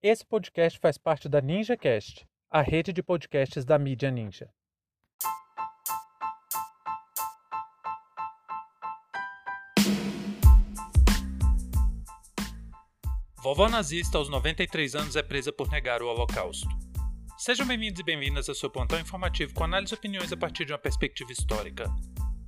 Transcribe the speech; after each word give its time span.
Esse 0.00 0.24
podcast 0.24 0.78
faz 0.78 0.96
parte 0.96 1.28
da 1.28 1.40
NinjaCast, 1.40 2.24
a 2.48 2.62
rede 2.62 2.92
de 2.92 3.02
podcasts 3.02 3.64
da 3.64 3.76
mídia 3.76 4.12
Ninja. 4.12 4.48
Vovó 13.42 13.68
nazista 13.68 14.18
aos 14.18 14.28
93 14.28 14.94
anos 14.94 15.16
é 15.16 15.22
presa 15.22 15.52
por 15.52 15.68
negar 15.68 16.00
o 16.00 16.06
Holocausto. 16.06 16.68
Sejam 17.36 17.66
bem-vindos 17.66 17.98
e 17.98 18.04
bem-vindas 18.04 18.48
ao 18.48 18.54
seu 18.54 18.70
plantão 18.70 19.00
informativo 19.00 19.52
com 19.52 19.64
análise 19.64 19.92
e 19.92 19.96
opiniões 19.96 20.32
a 20.32 20.36
partir 20.36 20.64
de 20.64 20.72
uma 20.72 20.78
perspectiva 20.78 21.32
histórica. 21.32 21.92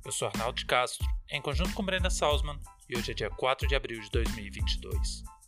Eu 0.05 0.11
sou 0.13 0.29
Arnaldo 0.29 0.65
Castro, 0.65 1.05
em 1.29 1.41
conjunto 1.41 1.73
com 1.73 1.83
Brenda 1.83 2.09
Salzman, 2.09 2.57
e 2.87 2.97
hoje 2.97 3.11
é 3.11 3.13
dia 3.13 3.29
4 3.29 3.67
de 3.67 3.75
abril 3.75 3.99
de 3.99 4.09
2022. 4.09 5.40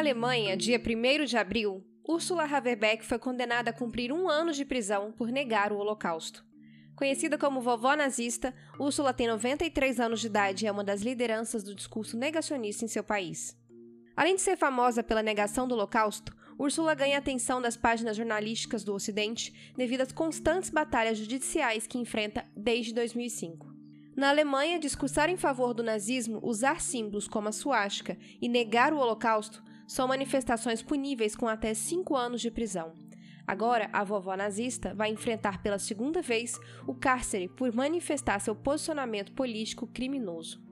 Alemanha, 0.00 0.56
dia 0.56 0.80
1 0.80 1.26
de 1.26 1.36
abril, 1.36 1.84
Ursula 2.08 2.44
Haverbeck 2.44 3.04
foi 3.04 3.18
condenada 3.18 3.68
a 3.68 3.72
cumprir 3.72 4.10
um 4.10 4.30
ano 4.30 4.50
de 4.50 4.64
prisão 4.64 5.12
por 5.12 5.28
negar 5.28 5.74
o 5.74 5.76
Holocausto. 5.76 6.42
Conhecida 6.96 7.36
como 7.36 7.60
vovó 7.60 7.94
nazista, 7.94 8.54
Ursula 8.78 9.12
tem 9.12 9.28
93 9.28 10.00
anos 10.00 10.20
de 10.20 10.26
idade 10.26 10.64
e 10.64 10.68
é 10.68 10.72
uma 10.72 10.82
das 10.82 11.02
lideranças 11.02 11.62
do 11.62 11.74
discurso 11.74 12.16
negacionista 12.16 12.82
em 12.82 12.88
seu 12.88 13.04
país. 13.04 13.54
Além 14.16 14.36
de 14.36 14.40
ser 14.40 14.56
famosa 14.56 15.02
pela 15.02 15.22
negação 15.22 15.68
do 15.68 15.74
Holocausto, 15.74 16.34
Ursula 16.58 16.94
ganha 16.94 17.18
atenção 17.18 17.60
das 17.60 17.76
páginas 17.76 18.16
jornalísticas 18.16 18.82
do 18.82 18.94
Ocidente 18.94 19.52
devido 19.76 20.00
às 20.00 20.12
constantes 20.12 20.70
batalhas 20.70 21.18
judiciais 21.18 21.86
que 21.86 21.98
enfrenta 21.98 22.46
desde 22.56 22.94
2005. 22.94 23.68
Na 24.16 24.30
Alemanha, 24.30 24.78
discursar 24.78 25.28
em 25.28 25.36
favor 25.36 25.74
do 25.74 25.82
nazismo, 25.82 26.40
usar 26.42 26.80
símbolos 26.80 27.28
como 27.28 27.48
a 27.48 27.52
suástica 27.52 28.16
e 28.40 28.48
negar 28.48 28.94
o 28.94 28.98
Holocausto 28.98 29.62
são 29.90 30.06
manifestações 30.06 30.84
puníveis 30.84 31.34
com 31.34 31.48
até 31.48 31.74
cinco 31.74 32.14
anos 32.14 32.40
de 32.40 32.48
prisão. 32.48 32.94
Agora, 33.44 33.90
a 33.92 34.04
vovó 34.04 34.36
nazista 34.36 34.94
vai 34.94 35.10
enfrentar 35.10 35.60
pela 35.64 35.80
segunda 35.80 36.22
vez 36.22 36.56
o 36.86 36.94
cárcere 36.94 37.48
por 37.48 37.74
manifestar 37.74 38.38
seu 38.38 38.54
posicionamento 38.54 39.32
político 39.32 39.88
criminoso. 39.88 40.62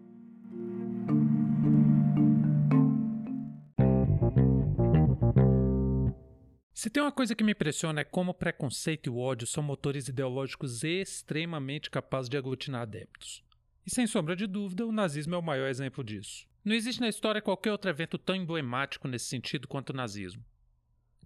Se 6.72 6.88
tem 6.88 7.02
uma 7.02 7.10
coisa 7.10 7.34
que 7.34 7.42
me 7.42 7.50
impressiona 7.50 8.02
é 8.02 8.04
como 8.04 8.30
o 8.30 8.34
preconceito 8.34 9.08
e 9.08 9.10
o 9.10 9.18
ódio 9.18 9.48
são 9.48 9.64
motores 9.64 10.06
ideológicos 10.06 10.84
extremamente 10.84 11.90
capazes 11.90 12.28
de 12.28 12.36
aglutinar 12.36 12.82
adeptos. 12.82 13.42
E 13.84 13.90
sem 13.90 14.06
sombra 14.06 14.36
de 14.36 14.46
dúvida, 14.46 14.86
o 14.86 14.92
nazismo 14.92 15.34
é 15.34 15.38
o 15.38 15.42
maior 15.42 15.66
exemplo 15.66 16.04
disso. 16.04 16.46
Não 16.68 16.74
existe 16.74 17.00
na 17.00 17.08
história 17.08 17.40
qualquer 17.40 17.72
outro 17.72 17.88
evento 17.88 18.18
tão 18.18 18.36
emblemático 18.36 19.08
nesse 19.08 19.24
sentido 19.24 19.66
quanto 19.66 19.88
o 19.88 19.96
nazismo. 19.96 20.44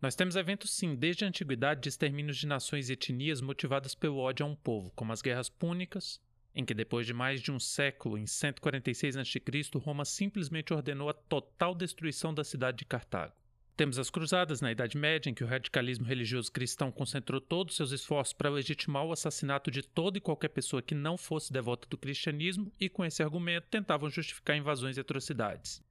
Nós 0.01 0.15
temos 0.15 0.37
eventos, 0.37 0.71
sim, 0.71 0.95
desde 0.95 1.25
a 1.25 1.29
antiguidade 1.29 1.81
de 1.81 1.89
extermínios 1.89 2.37
de 2.37 2.47
nações 2.47 2.89
e 2.89 2.93
etnias 2.93 3.41
motivadas 3.41 3.93
pelo 3.93 4.19
ódio 4.19 4.47
a 4.47 4.49
um 4.49 4.55
povo, 4.55 4.93
como 4.95 5.13
as 5.13 5.21
guerras 5.21 5.49
púnicas, 5.49 6.21
em 6.55 6.65
que 6.65 6.73
depois 6.73 7.09
de 7.09 7.13
mais 7.13 7.41
de 7.43 7.51
um 7.51 7.59
século, 7.59 8.17
em 8.17 8.25
146 8.25 9.17
a.C., 9.17 9.43
Roma 9.81 10.05
simplesmente 10.05 10.73
ordenou 10.73 11.09
a 11.09 11.13
total 11.13 11.75
destruição 11.75 12.33
da 12.33 12.45
cidade 12.45 12.79
de 12.79 12.85
Cartago. 12.85 13.35
Temos 13.83 13.99
as 13.99 14.11
Cruzadas 14.11 14.61
na 14.61 14.71
Idade 14.71 14.97
Média, 14.97 15.29
em 15.29 15.35
que 15.35 15.43
o 15.43 15.47
radicalismo 15.49 16.07
religioso 16.07 16.53
cristão 16.53 16.93
concentrou 16.93 17.41
todos 17.41 17.75
seus 17.75 17.91
esforços 17.91 18.33
para 18.33 18.49
legitimar 18.49 19.05
o 19.05 19.11
assassinato 19.11 19.73
de 19.73 19.83
toda 19.83 20.17
e 20.17 20.21
qualquer 20.21 20.51
pessoa 20.51 20.81
que 20.81 20.95
não 20.95 21.19
fosse 21.19 21.53
devota 21.53 21.89
do 21.89 21.99
cristianismo 21.99 22.73
e, 22.79 22.89
com 22.89 23.05
esse 23.05 23.25
argumento, 23.25 23.67
tentavam 23.69 24.09
justificar 24.09 24.57
invasões 24.57 24.97
e 24.97 25.01
atrocidades. 25.01 25.83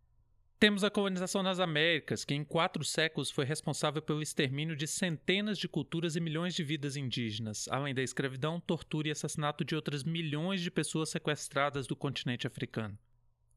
Temos 0.57 0.85
a 0.85 0.89
colonização 0.89 1.43
nas 1.43 1.59
Américas, 1.59 2.23
que 2.23 2.33
em 2.33 2.45
quatro 2.45 2.81
séculos 2.85 3.29
foi 3.29 3.43
responsável 3.43 4.01
pelo 4.01 4.21
extermínio 4.21 4.73
de 4.73 4.87
centenas 4.87 5.57
de 5.57 5.67
culturas 5.67 6.15
e 6.15 6.21
milhões 6.21 6.55
de 6.55 6.63
vidas 6.63 6.95
indígenas, 6.95 7.67
além 7.69 7.93
da 7.93 8.01
escravidão, 8.01 8.61
tortura 8.61 9.09
e 9.09 9.11
assassinato 9.11 9.65
de 9.65 9.75
outras 9.75 10.05
milhões 10.05 10.61
de 10.61 10.71
pessoas 10.71 11.09
sequestradas 11.09 11.87
do 11.87 11.95
continente 11.97 12.47
africano. 12.47 12.97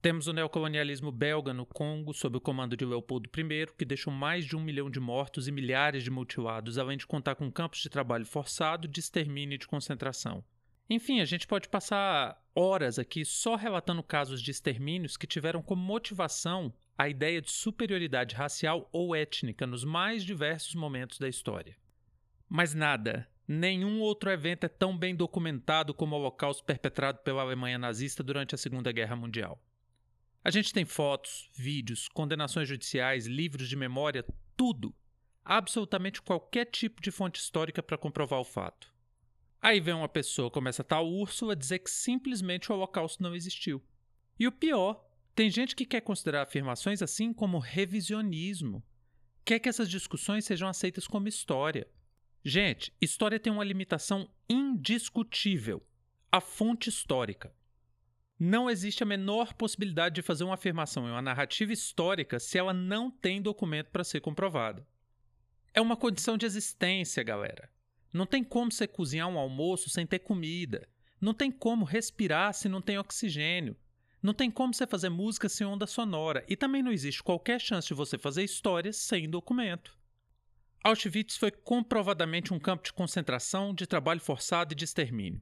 Temos 0.04 0.26
o 0.26 0.34
neocolonialismo 0.34 1.10
belga 1.10 1.54
no 1.54 1.64
Congo, 1.64 2.12
sob 2.12 2.36
o 2.36 2.40
comando 2.40 2.76
de 2.76 2.84
Leopoldo 2.84 3.26
I, 3.34 3.66
que 3.74 3.86
deixou 3.86 4.12
mais 4.12 4.44
de 4.44 4.54
um 4.54 4.60
milhão 4.60 4.90
de 4.90 5.00
mortos 5.00 5.48
e 5.48 5.50
milhares 5.50 6.04
de 6.04 6.10
mutilados, 6.10 6.76
além 6.76 6.98
de 6.98 7.06
contar 7.06 7.36
com 7.36 7.50
campos 7.50 7.80
de 7.80 7.88
trabalho 7.88 8.26
forçado, 8.26 8.86
de 8.86 9.00
extermínio 9.00 9.54
e 9.54 9.58
de 9.58 9.66
concentração. 9.66 10.44
Enfim, 10.90 11.22
a 11.22 11.24
gente 11.24 11.46
pode 11.46 11.70
passar 11.70 12.38
horas 12.54 12.98
aqui 12.98 13.24
só 13.24 13.56
relatando 13.56 14.02
casos 14.02 14.42
de 14.42 14.50
extermínios 14.50 15.16
que 15.16 15.26
tiveram 15.26 15.62
como 15.62 15.82
motivação 15.82 16.70
a 16.98 17.08
ideia 17.08 17.40
de 17.40 17.50
superioridade 17.50 18.34
racial 18.34 18.86
ou 18.92 19.16
étnica 19.16 19.66
nos 19.66 19.84
mais 19.84 20.22
diversos 20.22 20.74
momentos 20.74 21.18
da 21.18 21.30
história. 21.30 21.78
Mas 22.46 22.74
nada, 22.74 23.26
nenhum 23.48 24.02
outro 24.02 24.30
evento 24.30 24.64
é 24.64 24.68
tão 24.68 24.94
bem 24.94 25.16
documentado 25.16 25.94
como 25.94 26.14
o 26.14 26.18
Holocausto 26.18 26.62
perpetrado 26.62 27.20
pela 27.20 27.40
Alemanha 27.40 27.78
nazista 27.78 28.22
durante 28.22 28.54
a 28.54 28.58
Segunda 28.58 28.92
Guerra 28.92 29.16
Mundial. 29.16 29.58
A 30.44 30.50
gente 30.50 30.74
tem 30.74 30.84
fotos, 30.84 31.48
vídeos, 31.54 32.06
condenações 32.06 32.68
judiciais, 32.68 33.24
livros 33.24 33.66
de 33.66 33.74
memória, 33.74 34.22
tudo. 34.54 34.94
Absolutamente 35.42 36.20
qualquer 36.20 36.66
tipo 36.66 37.00
de 37.00 37.10
fonte 37.10 37.40
histórica 37.40 37.82
para 37.82 37.96
comprovar 37.96 38.38
o 38.40 38.44
fato. 38.44 38.92
Aí 39.58 39.80
vem 39.80 39.94
uma 39.94 40.08
pessoa 40.08 40.50
como 40.50 40.68
essa 40.68 40.84
tal 40.84 41.08
Úrsula 41.08 41.56
dizer 41.56 41.78
que 41.78 41.90
simplesmente 41.90 42.70
o 42.70 42.74
Holocausto 42.74 43.22
não 43.22 43.34
existiu. 43.34 43.82
E 44.38 44.46
o 44.46 44.52
pior, 44.52 45.02
tem 45.34 45.48
gente 45.48 45.74
que 45.74 45.86
quer 45.86 46.02
considerar 46.02 46.42
afirmações 46.42 47.00
assim 47.00 47.32
como 47.32 47.58
revisionismo. 47.58 48.84
Quer 49.46 49.58
que 49.60 49.68
essas 49.70 49.88
discussões 49.88 50.44
sejam 50.44 50.68
aceitas 50.68 51.06
como 51.06 51.26
história. 51.26 51.88
Gente, 52.44 52.92
história 53.00 53.40
tem 53.40 53.50
uma 53.50 53.64
limitação 53.64 54.28
indiscutível: 54.46 55.82
a 56.30 56.42
fonte 56.42 56.90
histórica. 56.90 57.50
Não 58.46 58.68
existe 58.68 59.02
a 59.02 59.06
menor 59.06 59.54
possibilidade 59.54 60.16
de 60.16 60.20
fazer 60.20 60.44
uma 60.44 60.52
afirmação 60.52 61.08
em 61.08 61.10
uma 61.10 61.22
narrativa 61.22 61.72
histórica 61.72 62.38
se 62.38 62.58
ela 62.58 62.74
não 62.74 63.10
tem 63.10 63.40
documento 63.40 63.88
para 63.88 64.04
ser 64.04 64.20
comprovada. 64.20 64.86
É 65.72 65.80
uma 65.80 65.96
condição 65.96 66.36
de 66.36 66.44
existência, 66.44 67.22
galera. 67.22 67.70
Não 68.12 68.26
tem 68.26 68.44
como 68.44 68.70
você 68.70 68.86
cozinhar 68.86 69.28
um 69.28 69.38
almoço 69.38 69.88
sem 69.88 70.06
ter 70.06 70.18
comida. 70.18 70.86
Não 71.18 71.32
tem 71.32 71.50
como 71.50 71.86
respirar 71.86 72.52
se 72.52 72.68
não 72.68 72.82
tem 72.82 72.98
oxigênio. 72.98 73.78
Não 74.22 74.34
tem 74.34 74.50
como 74.50 74.74
você 74.74 74.86
fazer 74.86 75.08
música 75.08 75.48
sem 75.48 75.66
onda 75.66 75.86
sonora. 75.86 76.44
E 76.46 76.54
também 76.54 76.82
não 76.82 76.92
existe 76.92 77.22
qualquer 77.22 77.58
chance 77.58 77.88
de 77.88 77.94
você 77.94 78.18
fazer 78.18 78.44
histórias 78.44 78.98
sem 78.98 79.26
documento. 79.26 79.96
Auschwitz 80.84 81.38
foi 81.38 81.50
comprovadamente 81.50 82.52
um 82.52 82.60
campo 82.60 82.84
de 82.84 82.92
concentração, 82.92 83.72
de 83.72 83.86
trabalho 83.86 84.20
forçado 84.20 84.74
e 84.74 84.76
de 84.76 84.84
extermínio. 84.84 85.40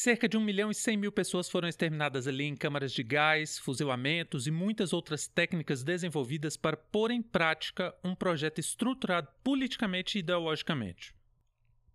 Cerca 0.00 0.28
de 0.28 0.36
1 0.36 0.40
milhão 0.40 0.70
e 0.70 0.74
100 0.76 0.96
mil 0.96 1.10
pessoas 1.10 1.50
foram 1.50 1.66
exterminadas 1.68 2.28
ali 2.28 2.44
em 2.44 2.54
câmaras 2.54 2.92
de 2.92 3.02
gás, 3.02 3.58
fuzilamentos 3.58 4.46
e 4.46 4.50
muitas 4.52 4.92
outras 4.92 5.26
técnicas 5.26 5.82
desenvolvidas 5.82 6.56
para 6.56 6.76
pôr 6.76 7.10
em 7.10 7.20
prática 7.20 7.92
um 8.04 8.14
projeto 8.14 8.60
estruturado 8.60 9.26
politicamente 9.42 10.16
e 10.16 10.20
ideologicamente. 10.20 11.12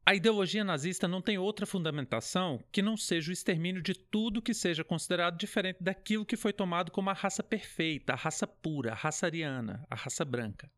A 0.05 0.13
ideologia 0.13 0.65
nazista 0.65 1.07
não 1.07 1.21
tem 1.21 1.37
outra 1.37 1.65
fundamentação 1.65 2.61
que 2.73 2.81
não 2.81 2.97
seja 2.97 3.29
o 3.29 3.33
extermínio 3.33 3.81
de 3.81 3.93
tudo 3.93 4.41
que 4.41 4.53
seja 4.53 4.83
considerado 4.83 5.37
diferente 5.37 5.81
daquilo 5.81 6.25
que 6.25 6.35
foi 6.35 6.51
tomado 6.51 6.91
como 6.91 7.09
a 7.09 7.13
raça 7.13 7.41
perfeita, 7.41 8.11
a 8.11 8.17
raça 8.17 8.45
pura, 8.45 8.91
a 8.91 8.95
raça 8.95 9.27
ariana, 9.27 9.87
a 9.89 9.95
raça 9.95 10.25
branca. 10.25 10.69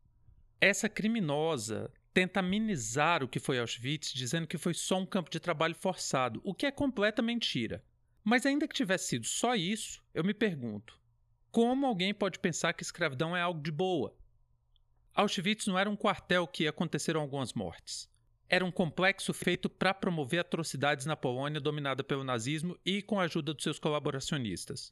Essa 0.60 0.88
criminosa 0.88 1.90
tenta 2.16 2.40
amenizar 2.40 3.22
o 3.22 3.28
que 3.28 3.38
foi 3.38 3.58
Auschwitz, 3.58 4.10
dizendo 4.14 4.46
que 4.46 4.56
foi 4.56 4.72
só 4.72 4.98
um 4.98 5.04
campo 5.04 5.28
de 5.28 5.38
trabalho 5.38 5.74
forçado, 5.74 6.40
o 6.42 6.54
que 6.54 6.64
é 6.64 6.70
completa 6.70 7.20
mentira. 7.20 7.84
Mas 8.24 8.46
ainda 8.46 8.66
que 8.66 8.74
tivesse 8.74 9.08
sido 9.08 9.26
só 9.26 9.54
isso, 9.54 10.02
eu 10.14 10.24
me 10.24 10.32
pergunto: 10.32 10.98
como 11.50 11.84
alguém 11.84 12.14
pode 12.14 12.38
pensar 12.38 12.72
que 12.72 12.82
escravidão 12.82 13.36
é 13.36 13.42
algo 13.42 13.60
de 13.60 13.70
boa? 13.70 14.16
Auschwitz 15.14 15.66
não 15.66 15.78
era 15.78 15.90
um 15.90 15.96
quartel 15.96 16.46
que 16.46 16.66
aconteceram 16.66 17.20
algumas 17.20 17.52
mortes. 17.52 18.08
Era 18.48 18.64
um 18.64 18.72
complexo 18.72 19.34
feito 19.34 19.68
para 19.68 19.92
promover 19.92 20.40
atrocidades 20.40 21.04
na 21.04 21.16
Polônia 21.16 21.60
dominada 21.60 22.02
pelo 22.02 22.24
nazismo 22.24 22.78
e 22.82 23.02
com 23.02 23.20
a 23.20 23.24
ajuda 23.24 23.52
dos 23.52 23.62
seus 23.62 23.78
colaboracionistas 23.78 24.90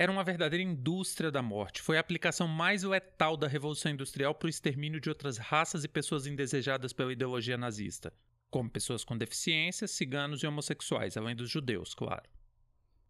era 0.00 0.10
uma 0.10 0.24
verdadeira 0.24 0.64
indústria 0.64 1.30
da 1.30 1.42
morte. 1.42 1.82
Foi 1.82 1.98
a 1.98 2.00
aplicação 2.00 2.48
mais 2.48 2.84
letal 2.84 3.36
da 3.36 3.46
Revolução 3.46 3.92
Industrial 3.92 4.34
para 4.34 4.46
o 4.46 4.48
extermínio 4.48 4.98
de 4.98 5.10
outras 5.10 5.36
raças 5.36 5.84
e 5.84 5.88
pessoas 5.88 6.26
indesejadas 6.26 6.94
pela 6.94 7.12
ideologia 7.12 7.58
nazista, 7.58 8.10
como 8.48 8.70
pessoas 8.70 9.04
com 9.04 9.18
deficiências, 9.18 9.90
ciganos 9.90 10.42
e 10.42 10.46
homossexuais, 10.46 11.18
além 11.18 11.36
dos 11.36 11.50
judeus, 11.50 11.92
claro. 11.92 12.26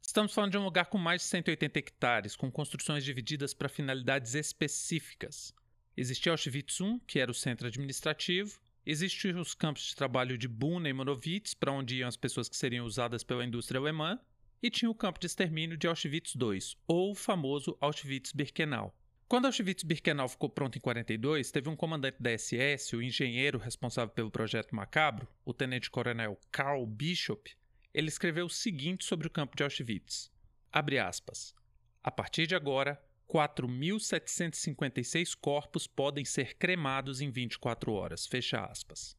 Estamos 0.03 0.35
falando 0.35 0.51
de 0.51 0.59
um 0.59 0.65
lugar 0.65 0.87
com 0.87 0.99
mais 0.99 1.21
de 1.21 1.29
180 1.29 1.79
hectares, 1.79 2.35
com 2.35 2.51
construções 2.51 3.05
divididas 3.05 3.55
para 3.55 3.69
finalidades 3.69 4.35
específicas. 4.35 5.55
Existia 5.97 6.33
Auschwitz 6.33 6.81
I, 6.81 7.01
que 7.07 7.21
era 7.21 7.31
o 7.31 7.35
centro 7.35 7.69
administrativo, 7.69 8.59
Existiam 8.85 9.41
os 9.41 9.55
campos 9.55 9.85
de 9.85 9.95
trabalho 9.95 10.39
de 10.39 10.49
Buna 10.49 10.89
e 10.89 10.93
Monowitz, 10.93 11.55
para 11.55 11.71
onde 11.71 11.97
iam 11.99 12.09
as 12.09 12.17
pessoas 12.17 12.49
que 12.49 12.57
seriam 12.57 12.87
usadas 12.87 13.23
pela 13.23 13.45
indústria 13.45 13.79
alemã, 13.79 14.19
e 14.63 14.71
tinha 14.71 14.91
o 14.91 14.95
campo 14.95 15.19
de 15.19 15.27
extermínio 15.27 15.77
de 15.77 15.87
Auschwitz 15.87 16.35
II, 16.35 16.59
ou 16.87 17.13
o 17.13 17.15
famoso 17.15 17.77
Auschwitz-Birkenau. 17.81 18.95
Quando 19.29 19.47
Auschwitz-Birkenau 19.47 20.29
ficou 20.29 20.51
pronto 20.51 20.77
em 20.77 20.81
42, 20.81 21.51
teve 21.51 21.69
um 21.69 21.77
comandante 21.77 22.21
da 22.21 22.37
SS, 22.37 22.97
o 22.97 23.03
engenheiro 23.03 23.59
responsável 23.59 24.13
pelo 24.13 24.31
projeto 24.31 24.75
Macabro, 24.75 25.29
o 25.45 25.55
tenente-coronel 25.55 26.39
Karl 26.51 26.85
Bishop, 26.85 27.51
ele 27.95 28.09
escreveu 28.09 28.47
o 28.47 28.51
seguinte 28.51 29.05
sobre 29.05 29.27
o 29.27 29.31
campo 29.31 29.57
de 29.57 29.63
Auschwitz. 29.63 30.31
Abre 30.73 30.99
aspas. 30.99 31.55
A 32.03 32.11
partir 32.11 32.47
de 32.47 32.55
agora, 32.55 33.01
4.756 33.29 35.37
corpos 35.41 35.87
podem 35.87 36.25
ser 36.25 36.57
cremados 36.57 37.21
em 37.21 37.31
24 37.31 37.93
horas. 37.93 38.27
Fecha 38.27 38.65
aspas. 38.65 39.17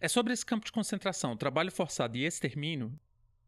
É 0.00 0.08
sobre 0.08 0.32
esse 0.32 0.46
campo 0.46 0.64
de 0.64 0.72
concentração, 0.72 1.36
trabalho 1.36 1.72
forçado 1.72 2.16
e 2.16 2.24
extermínio, 2.24 2.98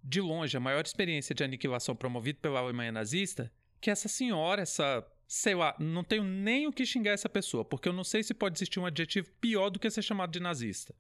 de 0.02 0.20
longe 0.20 0.56
a 0.56 0.60
maior 0.60 0.84
experiência 0.84 1.34
de 1.34 1.44
aniquilação 1.44 1.94
promovida 1.94 2.38
pela 2.40 2.60
Alemanha 2.60 2.92
nazista, 2.92 3.52
que 3.80 3.90
essa 3.90 4.08
senhora, 4.08 4.62
essa. 4.62 5.06
sei 5.26 5.54
lá, 5.54 5.74
não 5.78 6.04
tenho 6.04 6.24
nem 6.24 6.66
o 6.66 6.72
que 6.72 6.84
xingar 6.84 7.12
essa 7.12 7.28
pessoa, 7.28 7.64
porque 7.64 7.88
eu 7.88 7.92
não 7.92 8.04
sei 8.04 8.22
se 8.22 8.34
pode 8.34 8.56
existir 8.58 8.78
um 8.78 8.86
adjetivo 8.86 9.30
pior 9.40 9.70
do 9.70 9.78
que 9.78 9.90
ser 9.90 10.02
chamado 10.02 10.30
de 10.30 10.40
nazista. 10.40 10.94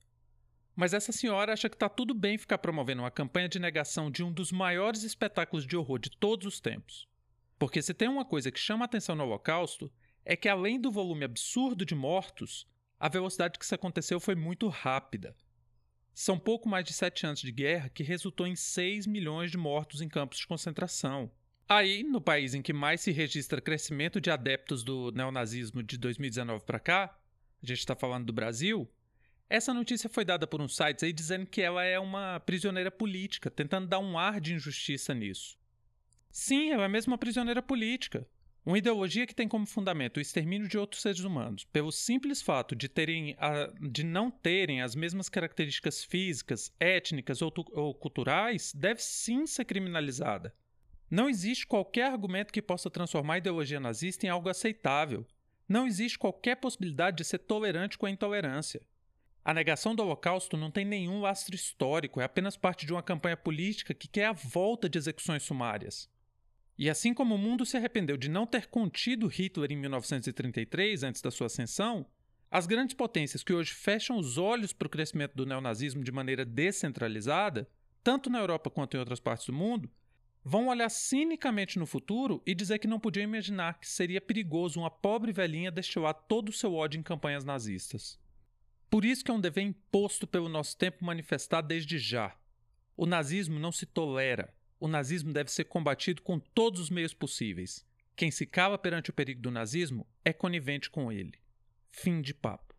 Mas 0.74 0.94
essa 0.94 1.12
senhora 1.12 1.52
acha 1.52 1.68
que 1.68 1.76
está 1.76 1.88
tudo 1.88 2.14
bem 2.14 2.38
ficar 2.38 2.58
promovendo 2.58 3.02
uma 3.02 3.10
campanha 3.10 3.48
de 3.48 3.58
negação 3.58 4.10
de 4.10 4.22
um 4.22 4.32
dos 4.32 4.50
maiores 4.50 5.02
espetáculos 5.02 5.66
de 5.66 5.76
horror 5.76 5.98
de 5.98 6.10
todos 6.10 6.46
os 6.46 6.60
tempos. 6.60 7.08
Porque 7.58 7.82
se 7.82 7.92
tem 7.92 8.08
uma 8.08 8.24
coisa 8.24 8.50
que 8.50 8.58
chama 8.58 8.86
atenção 8.86 9.14
no 9.14 9.24
Holocausto, 9.24 9.92
é 10.24 10.34
que 10.34 10.48
além 10.48 10.80
do 10.80 10.90
volume 10.90 11.24
absurdo 11.24 11.84
de 11.84 11.94
mortos, 11.94 12.66
a 12.98 13.08
velocidade 13.08 13.58
que 13.58 13.64
isso 13.64 13.74
aconteceu 13.74 14.18
foi 14.20 14.34
muito 14.34 14.68
rápida. 14.68 15.36
São 16.20 16.38
pouco 16.38 16.68
mais 16.68 16.84
de 16.84 16.92
sete 16.92 17.24
anos 17.24 17.40
de 17.40 17.50
guerra 17.50 17.88
que 17.88 18.02
resultou 18.02 18.46
em 18.46 18.54
6 18.54 19.06
milhões 19.06 19.50
de 19.50 19.56
mortos 19.56 20.02
em 20.02 20.08
campos 20.08 20.36
de 20.36 20.46
concentração. 20.46 21.32
Aí, 21.66 22.02
no 22.02 22.20
país 22.20 22.52
em 22.52 22.60
que 22.60 22.74
mais 22.74 23.00
se 23.00 23.10
registra 23.10 23.58
crescimento 23.58 24.20
de 24.20 24.30
adeptos 24.30 24.84
do 24.84 25.10
neonazismo 25.12 25.82
de 25.82 25.96
2019 25.96 26.62
para 26.66 26.78
cá, 26.78 27.18
a 27.62 27.66
gente 27.66 27.78
está 27.78 27.96
falando 27.96 28.26
do 28.26 28.34
Brasil, 28.34 28.86
essa 29.48 29.72
notícia 29.72 30.10
foi 30.10 30.22
dada 30.22 30.46
por 30.46 30.60
uns 30.60 30.76
sites 30.76 31.02
aí 31.02 31.10
dizendo 31.10 31.46
que 31.46 31.62
ela 31.62 31.82
é 31.82 31.98
uma 31.98 32.38
prisioneira 32.40 32.90
política, 32.90 33.50
tentando 33.50 33.88
dar 33.88 33.98
um 33.98 34.18
ar 34.18 34.42
de 34.42 34.52
injustiça 34.52 35.14
nisso. 35.14 35.58
Sim, 36.30 36.70
ela 36.70 36.84
é 36.84 36.88
mesmo 36.88 37.12
uma 37.12 37.18
prisioneira 37.18 37.62
política. 37.62 38.28
Uma 38.64 38.76
ideologia 38.76 39.26
que 39.26 39.34
tem 39.34 39.48
como 39.48 39.64
fundamento 39.64 40.18
o 40.18 40.20
extermínio 40.20 40.68
de 40.68 40.76
outros 40.76 41.00
seres 41.00 41.20
humanos, 41.20 41.64
pelo 41.64 41.90
simples 41.90 42.42
fato 42.42 42.76
de, 42.76 42.88
terem 42.88 43.34
a, 43.38 43.72
de 43.80 44.04
não 44.04 44.30
terem 44.30 44.82
as 44.82 44.94
mesmas 44.94 45.30
características 45.30 46.04
físicas, 46.04 46.70
étnicas 46.78 47.40
ou, 47.40 47.52
ou 47.72 47.94
culturais, 47.94 48.72
deve 48.74 49.02
sim 49.02 49.46
ser 49.46 49.64
criminalizada. 49.64 50.54
Não 51.10 51.28
existe 51.28 51.66
qualquer 51.66 52.12
argumento 52.12 52.52
que 52.52 52.60
possa 52.60 52.90
transformar 52.90 53.34
a 53.34 53.38
ideologia 53.38 53.80
nazista 53.80 54.26
em 54.26 54.28
algo 54.28 54.48
aceitável. 54.48 55.26
Não 55.66 55.86
existe 55.86 56.18
qualquer 56.18 56.56
possibilidade 56.56 57.16
de 57.16 57.24
ser 57.24 57.38
tolerante 57.38 57.96
com 57.96 58.06
a 58.06 58.10
intolerância. 58.10 58.82
A 59.42 59.54
negação 59.54 59.94
do 59.94 60.02
Holocausto 60.02 60.56
não 60.56 60.70
tem 60.70 60.84
nenhum 60.84 61.22
lastro 61.22 61.54
histórico, 61.54 62.20
é 62.20 62.24
apenas 62.24 62.58
parte 62.58 62.84
de 62.84 62.92
uma 62.92 63.02
campanha 63.02 63.38
política 63.38 63.94
que 63.94 64.06
quer 64.06 64.26
a 64.26 64.32
volta 64.32 64.86
de 64.88 64.98
execuções 64.98 65.42
sumárias. 65.42 66.10
E 66.80 66.88
assim 66.88 67.12
como 67.12 67.34
o 67.34 67.38
mundo 67.38 67.66
se 67.66 67.76
arrependeu 67.76 68.16
de 68.16 68.30
não 68.30 68.46
ter 68.46 68.68
contido 68.68 69.26
Hitler 69.26 69.70
em 69.70 69.76
1933, 69.76 71.02
antes 71.02 71.20
da 71.20 71.30
sua 71.30 71.46
ascensão, 71.46 72.06
as 72.50 72.66
grandes 72.66 72.94
potências 72.94 73.44
que 73.44 73.52
hoje 73.52 73.74
fecham 73.74 74.16
os 74.16 74.38
olhos 74.38 74.72
para 74.72 74.86
o 74.86 74.90
crescimento 74.90 75.34
do 75.34 75.44
neonazismo 75.44 76.02
de 76.02 76.10
maneira 76.10 76.42
descentralizada, 76.42 77.68
tanto 78.02 78.30
na 78.30 78.38
Europa 78.38 78.70
quanto 78.70 78.96
em 78.96 78.98
outras 78.98 79.20
partes 79.20 79.44
do 79.44 79.52
mundo, 79.52 79.90
vão 80.42 80.68
olhar 80.68 80.88
cinicamente 80.88 81.78
no 81.78 81.84
futuro 81.84 82.42
e 82.46 82.54
dizer 82.54 82.78
que 82.78 82.88
não 82.88 82.98
podiam 82.98 83.24
imaginar 83.24 83.78
que 83.78 83.86
seria 83.86 84.18
perigoso 84.18 84.80
uma 84.80 84.90
pobre 84.90 85.32
velhinha 85.32 85.70
destilar 85.70 86.14
todo 86.14 86.48
o 86.48 86.52
seu 86.54 86.72
ódio 86.72 86.98
em 86.98 87.02
campanhas 87.02 87.44
nazistas. 87.44 88.18
Por 88.88 89.04
isso 89.04 89.22
que 89.22 89.30
é 89.30 89.34
um 89.34 89.40
dever 89.40 89.64
imposto 89.64 90.26
pelo 90.26 90.48
nosso 90.48 90.78
tempo 90.78 91.04
manifestar 91.04 91.60
desde 91.60 91.98
já. 91.98 92.34
O 92.96 93.04
nazismo 93.04 93.58
não 93.58 93.70
se 93.70 93.84
tolera, 93.84 94.50
o 94.80 94.88
nazismo 94.88 95.32
deve 95.32 95.52
ser 95.52 95.64
combatido 95.64 96.22
com 96.22 96.40
todos 96.40 96.80
os 96.80 96.90
meios 96.90 97.12
possíveis. 97.12 97.86
Quem 98.16 98.30
se 98.30 98.46
cala 98.46 98.78
perante 98.78 99.10
o 99.10 99.12
perigo 99.12 99.42
do 99.42 99.50
nazismo 99.50 100.06
é 100.24 100.32
conivente 100.32 100.90
com 100.90 101.12
ele. 101.12 101.34
Fim 101.90 102.22
de 102.22 102.32
papo. 102.32 102.74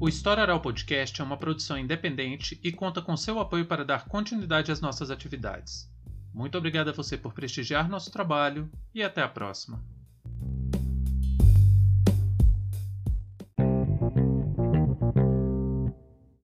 O 0.00 0.08
História 0.08 0.42
Oral 0.42 0.60
Podcast 0.60 1.20
é 1.20 1.24
uma 1.24 1.36
produção 1.36 1.78
independente 1.78 2.58
e 2.62 2.70
conta 2.70 3.02
com 3.02 3.16
seu 3.16 3.38
apoio 3.40 3.66
para 3.66 3.84
dar 3.84 4.06
continuidade 4.06 4.70
às 4.70 4.80
nossas 4.80 5.10
atividades. 5.10 5.90
Muito 6.32 6.56
obrigado 6.56 6.90
a 6.90 6.92
você 6.92 7.16
por 7.16 7.32
prestigiar 7.32 7.88
nosso 7.88 8.10
trabalho 8.10 8.70
e 8.94 9.02
até 9.02 9.22
a 9.22 9.28
próxima. 9.28 9.84